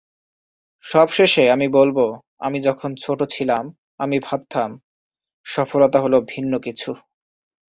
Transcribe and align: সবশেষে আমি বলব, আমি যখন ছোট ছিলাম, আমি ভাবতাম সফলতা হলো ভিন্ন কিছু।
সবশেষে 0.85 1.43
আমি 1.49 1.67
বলব, 1.73 1.97
আমি 2.39 2.57
যখন 2.61 2.91
ছোট 2.95 3.19
ছিলাম, 3.29 3.63
আমি 3.99 4.17
ভাবতাম 4.19 4.69
সফলতা 5.45 5.97
হলো 6.01 6.17
ভিন্ন 6.27 6.53
কিছু। 6.59 6.91